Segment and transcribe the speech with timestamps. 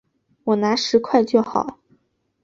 [0.45, 1.77] 我拿十块就好